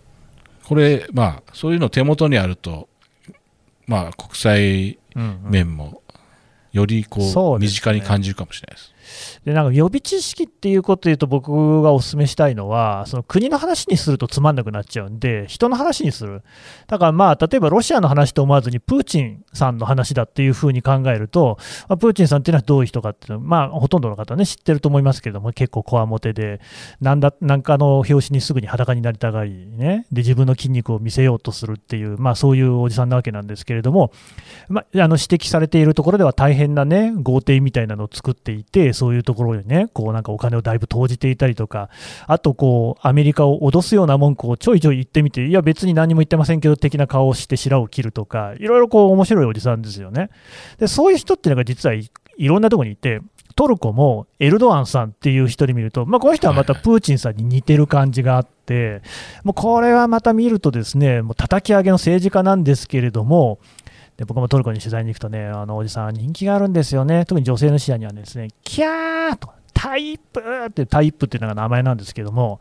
[0.65, 2.89] これ、まあ、そういうの手元にあると、
[3.91, 4.99] まあ、国際
[5.51, 6.01] 面も
[6.71, 7.21] よりこ
[7.57, 8.95] う、身近に感じるかもしれないです。
[9.45, 16.43] でなんか予備知識っていうことで言うと、僕がお勧めしたいのは、その国の話にするとつまんなくなっちゃうんで、人の話にする。
[16.87, 26.61] だからまあ、例えばロシアの話と思わずに、プーチンさんの話だっていうふうに考えると、ま、プーチンさんっていうのはどういう人かっていうのは、まあ、ほとんどの方ね、知ってると思いますけども、結構こわもてで、
[27.01, 34.13] なんだ、なんかの表紙にすぐに裸になりたがり、ね、で、自分の筋肉を見せようとするっていう、まあ、そういうおじさんなわけなんですけれども、
[34.69, 41.89] まあ、あの指摘されているところでは大変なね、豪邸みたいなのを作っていて、そういうところにね、こうなんかお金をだいぶ投じていたりとか、
[42.27, 50.29] あとこう、アメリカを脅すような文句をちょいちょい言ってみて、いや別に何も言ってませんけど、的な顔をして白を切るとか、いろいろこう面白いおじさんですよね。
[50.79, 53.21] で、そういう人っていうのが実はいいろんなところにいて、
[53.57, 59.03] トルコもエルドアンさんっていう人で見ると、まあ、この人はまたプーチンさんに似てる感じがあって、
[59.45, 63.59] もうこれはまた見るとですね、もう叩き上げの政治家なんですけれども、
[64.21, 69.49] で僕もトルコに取材に行くとね、あのおじさん、人気があるんですよね、特に女性の視野にはですね、キャーと、
[69.81, 72.61] タイプって、タイプっていうのが名前なんですけども、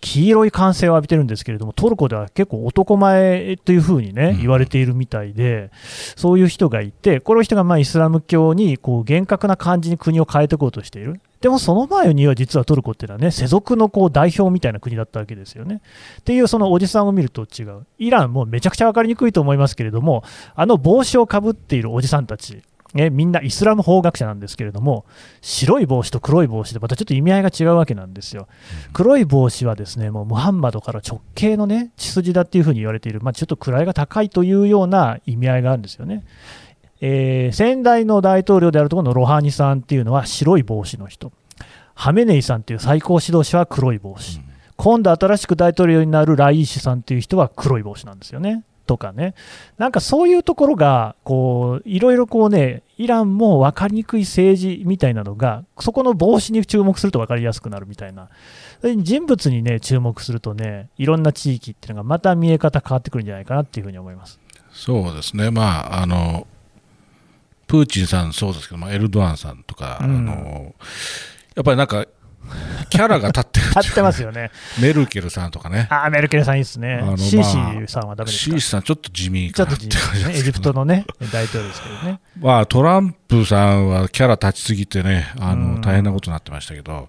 [0.00, 5.72] 黄色い歓声を浴びてるんですけれども、トルコでは結構男前というふうにね、言われているみたいで、
[6.14, 11.20] そういう人がいて、この人がまあイスラム教にこう厳格な感じに国を変えていこうとしている。
[11.40, 15.80] でもその前には実はトルコっていうのはね、世俗のこう代表みたいな国だったわけですよね。
[16.20, 17.84] っていうそのおじさんを見ると違う。
[17.98, 20.22] イランもめちゃくちゃ分かりにくいと思いますけれども、
[20.54, 22.62] あの帽子をかぶっているおじさんたち、
[22.94, 25.04] ね、みんなイスラム法学者なんですけれども、
[25.40, 28.48] 白い帽子と黒い帽子でまたちょっと意味合いが違うわけなんですよ。
[28.92, 36.24] 黒い帽子はですね、もうムハンマドから直系のね、血筋だっていうふうに言われている、まあ、ちょっと位が高いというような意味合いがあるんですよね。
[37.00, 41.32] えー先代の大統領であるところのロハニさんっていうのは白い帽子の人。
[41.94, 44.40] ハメネイさんっていう最高指導者は黒い帽子。
[44.76, 48.64] 今度新しく大統領になるライーシュさんっていう人は黒い帽子なんですよね。
[48.90, 49.34] とかね。
[49.78, 58.28] なんかそういうところが、こう、いろいろこうね、イランも分かりにくい政治みたいなのが、そこの帽子に注目すると分かりやすくなるみたいな。
[58.82, 64.40] 人物にね、注目するとね、いろんな地域っていうのがまた見え方変わってくるんじゃないかなっていうふうに思います。
[64.72, 66.48] そうですね、まあ、あの、
[67.68, 70.74] プーチンさんそうですけど、まあ、エルドアンさんとか、うんあの、
[71.54, 72.06] やっぱりなんか、
[72.88, 74.50] キャラが立ってる立ってますよね。
[74.80, 75.86] メルケルさんとかね。
[75.90, 77.16] あーメルケルさんいいですねあの。
[77.16, 78.50] シーシーさんはダメですか？
[78.50, 80.34] シーシさんちょっと地味ちょかなってっと地味ですね。
[80.38, 82.20] エジプトのね、大統領ですけどね。
[82.40, 87.08] まあ、トランプさんはキャラ立ちすぎてね、あの、うん大変なことになってましたけど。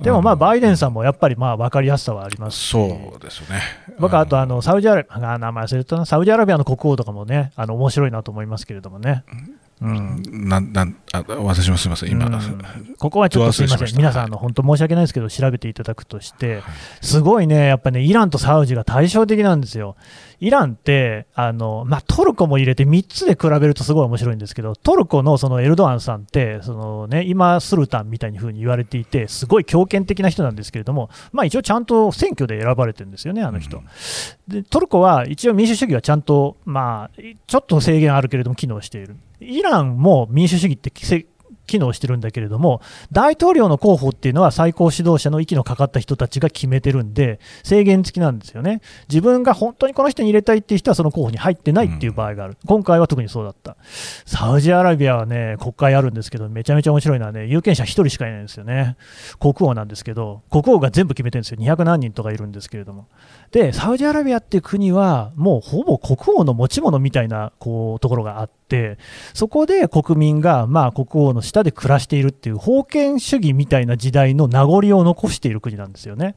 [0.00, 3.62] でもまあ、のバイデンさんもやっぱりまあ分かりやすさはありますしそうですよね。
[4.00, 9.22] 僕はあとあのサウジアラビア、あ名前忘れたな、サウジアラビアの国王とかもね、あの面白いなと思いますけれどもね。
[9.80, 10.48] うん。
[10.48, 12.94] なんなんあ私もすみません、今、うん。
[12.98, 16.62] ここはちょっとすみません、皆さんあの、本当申し訳ないですけど、調べていただくとして、
[17.00, 19.96] すごいね、やっぱね、イランとサウジが対照的なんですよ。
[20.40, 33.82] イランって、あのまあ、トルコも入れて3つで比べるとすごい面白いんですけど、トルコのそのエルドアンさんって、そのね、今、スルタンみたいに風に言われていて、すごい強権的な人なんですけれども、まあ、一応ちゃんと選挙で選ばれてるんですよね、あの人。
[34.48, 39.16] でトルコは一応民主主義はちゃんと、まあ、ちょっと制限あるけれども機能している。
[39.44, 40.90] イランも民主主義って
[41.66, 42.80] 機能してるんだけれども、
[43.10, 48.80] 大統領の候補っていうのは最高指導者の息のかかった人たちが決めてるんで、制限付きなんですよね。
[49.08, 52.56] 自分が本当にこの人に入れたいっていう人はその候補に入ってないっていう場合がある。
[52.66, 53.76] 今回は特にそうだった。
[54.26, 58.96] サウジアラビアはね、国会あるんですけど、めちゃめちゃ面白いのはね、有権者1人しかいないんですよね。
[59.40, 61.58] 国王なんですけど、国王が全部決めてるんですよ。
[61.58, 63.06] 200何人とかいるんですけれども。
[63.52, 68.63] で、サウジアラビアっていう国は、もうほぼ国王の持ち物みたいなこうところがあって、
[69.34, 76.34] そこで国民が、まあ、国王の下で暮らしているっていう、封建主義みたいな時代の名残を残している国なんですよね。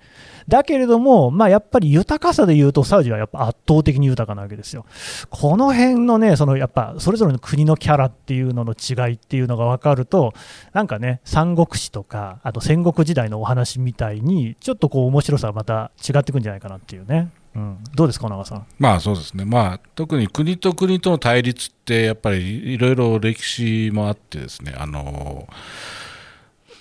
[0.47, 4.85] だけれども、まあ、やっぱり豊かさで言うと、サウジはやっぱ圧倒的に豊かなわけですよ。
[5.29, 10.33] この辺のね、そのやっぱそれぞれの国のキャラっていうのの違いっていうのが分かると、
[10.73, 17.29] なんかね、三国志とか、あと戦国時代のお話みたいに、ちょっとこう面白さがまた違ってくんじゃないかなっていうね。
[17.57, 18.67] うん、どうですか、小長さん？
[18.77, 25.47] まあそうですね、まあ、特に国と国との対立って、やっぱりいろいろ歴史もあってですね、あの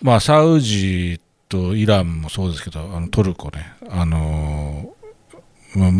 [0.02, 4.94] まあ、サウジとイランもそうですけど、あのトルコね、あの
[5.74, 5.90] まあ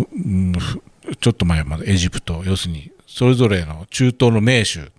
[1.18, 4.92] ちょっと前までエジプト、要するにそれぞれの中東の盟主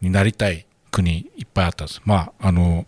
[0.00, 2.02] になりたい国いっぱいあったんです。
[2.04, 2.84] まああの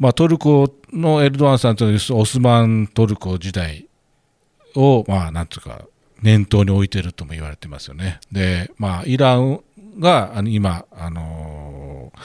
[0.00, 3.87] まあ、トルコのエルドアンさんというオスマントルコ時代
[4.78, 5.82] を、まあ、なんつうか、
[6.22, 8.20] 念頭に置いてるとも言われてますよね。
[8.32, 9.60] で、まあ、イラン
[9.98, 12.18] が、あの今、あのー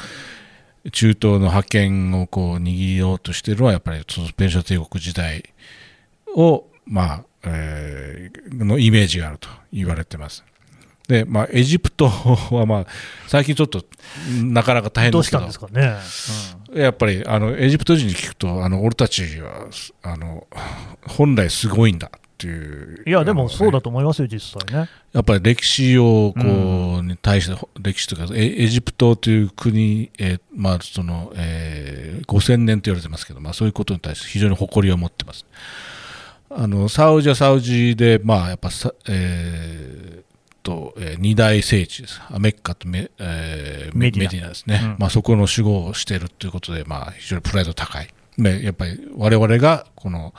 [0.91, 5.45] 中東の覇権をこう握ろうとしているのは、やっぱりそのペルシャ帝国時代
[6.35, 10.43] を、まあ、えーのイメージがあると言われてます。
[11.07, 12.85] で、まあ、エジプトは、まあ、
[13.27, 13.83] 最近ちょっと
[14.43, 16.81] なかなか大変どうしですけどたんですかね。
[16.81, 19.67] やっぱりあのエジプト人に聞くとあの俺たちは
[20.01, 20.47] あの
[21.07, 22.99] 本来すごいんだっていう。
[22.99, 24.89] うんいや、でもそうだとと思いますよ、実際ね。
[25.11, 35.45] やっぱり歴史をこう、うに対して歴史というかエエジプトという国、えーまあそのえー5000年と言われてますけど、まあ、そういうことに対して非常に誇りを持ってます。
[36.49, 40.23] あのサウジはサウジで、まあ、やっぱさ、えー
[40.63, 42.21] とえー二大聖地です。
[42.29, 44.95] アメッカとメ,、えーメディナですね、うん。
[44.99, 48.07] まあ、そこの守護をしているということで、まあ、非常にプライド高い。
[48.37, 50.33] でやっぱり我々がこの、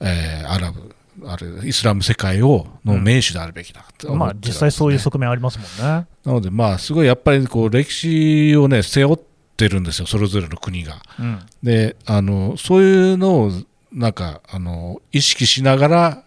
[0.00, 0.93] えーアラブ
[1.24, 6.06] あるイスラム世界をの名手であるべきだと思まあ、実際そういう側面ありますもんね。
[6.24, 9.18] なので、まあ、すごいやっぱりこう歴史をね、背負っ
[9.56, 11.02] てるんですよ、それぞれの国が。
[11.18, 11.40] うん。
[11.62, 13.52] で、あの、そういうのを、
[13.92, 16.22] なんか、あの、意識しながら、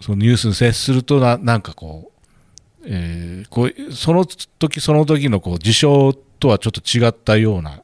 [0.00, 7.82] そのニュースに接するとな、なんかこう、えーこう、その時その時のこう、事象とはちょっと違ったような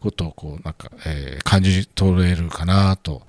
[0.00, 3.22] ことを、こう、なんか、えー感じ取れるかなと。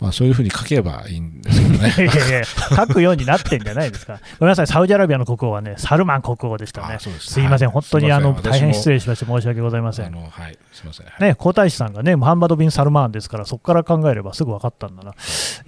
[0.00, 1.94] まあ、そういうふうに書けばいいんですけどね。
[1.96, 4.20] いやいや書くようになってんじゃないですか。
[4.38, 6.98] ごめんなさい、サウジアラビアの国王はね、サルマン国王でしたね。
[6.98, 10.06] すすいません、はい本当にあの大変失礼しまして、申し訳ございません。
[10.06, 11.06] あの、はい、すみません。
[11.20, 15.12] ね、皇太子さんがね、ムハンマド・ビン・サルマーンですから、そこから考えればすぐ分かったんだな。
[15.12, 15.14] い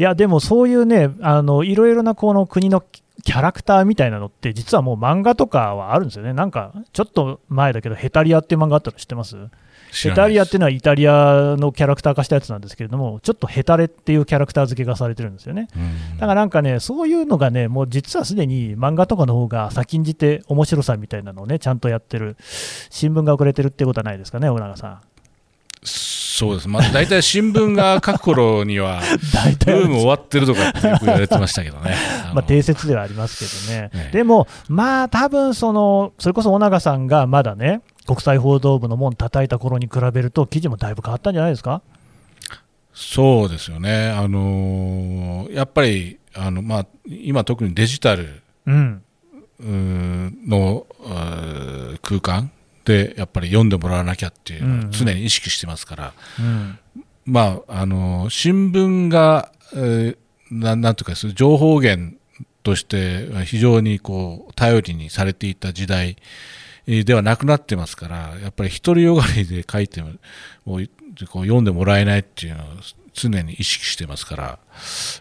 [0.03, 2.83] や、でもそういうね、あのいろいろなこの国の
[3.24, 6.33] キャラクターみたいなのって、実はもう漫画とかはあるんですよね。
[6.33, 9.37] なんか、ちょっと前だけど、ヘタリアっていう漫画あったの知ってます？
[9.93, 15.68] ヘタリアっていうのはイタリアのキャラクター化したやつなんですけれども、ちょっとヘタレっていうキャラクター付けがされてるんですよね。
[16.18, 22.36] だからなんかね、そういうのがね、もう実はすでに漫画とかの方が先んじて面白さみたいなのをね、ちゃんとやってる、
[22.91, 25.01] 新聞が遅れてるってことはないですかね、小永さん。
[26.39, 29.03] そうです、まあ、大体新聞が書く頃には、
[29.34, 31.97] 大ブーム終わってるとかってよく言われてましたけどね。
[32.32, 41.83] まあ、定説ではありますけどね、ええでも、まあ多分その、それこそ尾長さんがまだね、国際報道部の門叩いた頃に比べると、記事もだいぶ変わったんじゃないですか？
[42.95, 49.03] そうですよね、あのーやっぱりあの、まあ、今、特にデジタルうん、
[49.61, 50.87] の
[52.03, 52.51] 空間
[52.85, 56.79] でやっぱり読んでもらわなきゃっていうのを常に意識してますから、うん、
[57.27, 60.17] まああのー新聞が、えー
[60.51, 62.17] ななんというかそういう情報源
[62.63, 66.17] として非常にこう頼りにされていた時代えー
[67.05, 70.12] ではなくなってますからやっぱり独りよがりで書いても
[70.64, 70.86] こう
[71.43, 72.66] 読んでもらえないっていうのを
[73.12, 74.59] 常に意識してますから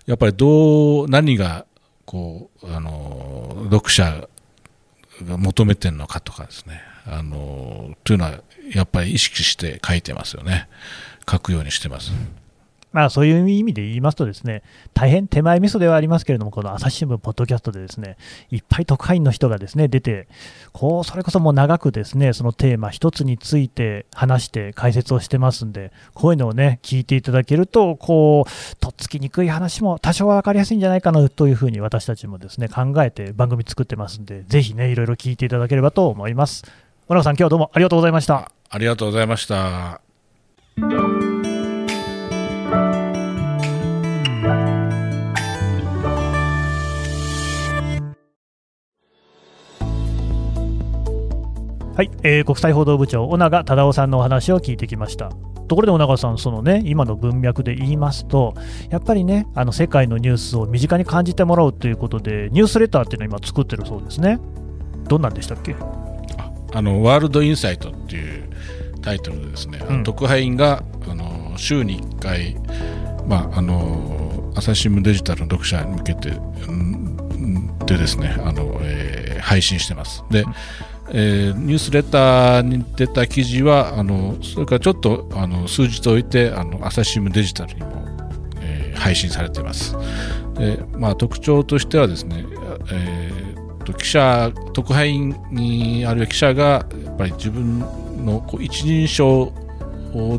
[0.06, 1.66] やっぱりどう何が
[2.06, 4.30] こうあの読者
[5.24, 8.42] が求めてるのかとかですねあのというのは
[8.74, 10.70] やっぱり意識して書いてますよね
[11.30, 12.12] 書くようにしてます。
[12.98, 14.64] まあ、そういう意味で言いますと、ですね
[14.96, 18.18] 大変手前味噌ではありますけれども、この朝日新聞、ポッドキャストでですね
[18.50, 20.28] いっぱい特派員の人がですね出て、
[20.74, 36.64] こうそれこそもう長くですねそのテーマ一つについて話して解説をしてますんで、こういうのをね聞いていただけると、こうとっつきにくい話も多少は分かりやすいんじゃないかなというふうに私たちもですね考えて番組作ってますんで、ぜひねいろいろ聞いていただければと思います。
[37.08, 38.52] 小永さん、今日はどうもありがとうございました。
[38.70, 40.02] ありがとうございました。
[51.98, 55.32] はい、えー国際報道部長、尾長忠夫さんのお話を聞いてきました。
[55.68, 58.54] ところで尾長さん、そのね、今の文脈で言いますと、
[58.92, 64.38] やっぱりね、あの世界のニュースを身近に感じてもらうということで、ニュースレターっていうのを今作ってるそうですね。
[65.08, 65.76] どんなんでしたっけ？
[66.76, 68.44] あのワールドインサイトっていう
[69.02, 72.58] タイトルでですね、うん特派員があの週に1回、
[73.28, 80.26] まあ、あの朝日新聞デジタルの読者に向けて、うんでですねあの、えー配信してます。
[80.30, 80.44] で、
[81.12, 88.06] えーニュースレターに出た記事はあのそれからちょっとあの数日置いてあの朝日新聞デジタルにも、
[88.62, 89.96] えー配信されています。
[90.56, 92.44] でまあ、特徴としてはですね、
[92.92, 97.80] えーと記者特派員にあるいは記者がやっぱり自分
[98.26, 99.54] のこう一人称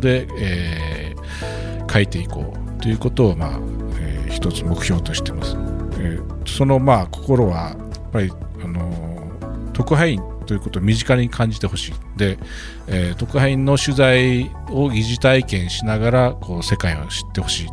[0.00, 3.60] で、えー書いていこうということを、まあ
[3.98, 5.56] えー一つ目標としてます。
[6.00, 11.92] えーそのまあ心はやっぱりあの特派員ということを身近に感じてほしい。
[12.16, 12.38] で、
[12.86, 17.68] えー特派員の取材を疑似体験しながらこう世界を知ってほしい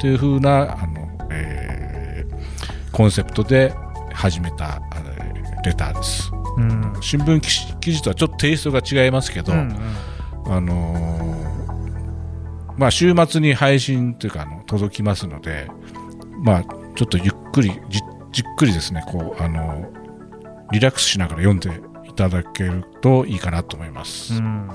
[0.00, 2.36] というふうなあの、えー
[2.92, 3.74] コンセプトで
[4.12, 4.80] 始めた
[5.64, 6.30] レターです。
[6.56, 6.96] うん。
[7.00, 9.76] 新聞記事記事とはちょっとテイストが違いますけど、うん
[10.46, 15.68] あのーまあ、週末に配信というかあの届きますので、
[16.42, 18.00] まあ、ちょっとゆっくりじ
[18.32, 19.90] じっくりですねこう、あの
[20.72, 21.72] リラックスしながら読んでい
[22.16, 24.34] ただけるといいかなと思います。
[24.34, 24.68] うん